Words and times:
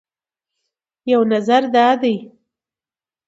یو 1.11 1.21
نظر 1.31 1.63
دا 1.73 1.87
دی 2.01 2.15